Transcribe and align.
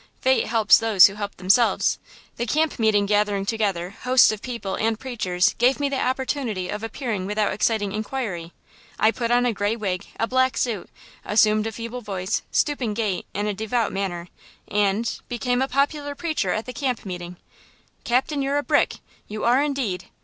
Fate 0.19 0.47
helps 0.47 0.79
those 0.79 1.05
who 1.05 1.13
help 1.13 1.35
themselves! 1.35 1.99
The 2.37 2.47
camp 2.47 2.79
meeting 2.79 3.05
gathering 3.05 3.45
together 3.45 3.91
hosts 3.91 4.31
of 4.31 4.41
people 4.41 4.73
and 4.73 4.99
preachers 4.99 5.53
gave 5.59 5.79
me 5.79 5.89
the 5.89 5.99
opportunity 6.01 6.69
of 6.69 6.81
appearing 6.81 7.27
without 7.27 7.53
exciting 7.53 7.91
inquiry. 7.91 8.51
I 8.99 9.11
put 9.11 9.29
on 9.29 9.45
a 9.45 9.53
gray 9.53 9.75
wig, 9.75 10.07
a 10.19 10.25
black 10.25 10.57
suit, 10.57 10.89
assumed 11.23 11.67
a 11.67 11.71
feeble 11.71 12.01
voice, 12.01 12.41
stooping 12.49 12.95
gait 12.95 13.27
and 13.35 13.47
a 13.47 13.53
devout 13.53 13.91
manner, 13.93 14.29
and–became 14.67 15.61
a 15.61 15.67
popular 15.67 16.15
preacher 16.15 16.49
at 16.49 16.65
the 16.65 16.73
camp 16.73 17.05
meeting." 17.05 17.37
"Captain, 18.03 18.41
you're 18.41 18.57
a 18.57 18.63
brick! 18.63 18.95
You 19.27 19.43
are 19.43 19.61
indeed! 19.61 20.05